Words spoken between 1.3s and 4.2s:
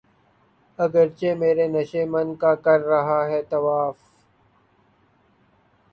میرے نشیمن کا کر رہا ہے طواف